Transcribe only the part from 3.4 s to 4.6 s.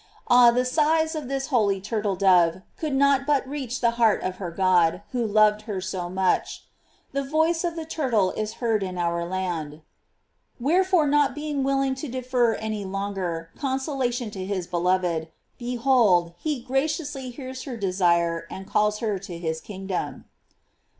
reach the heart of her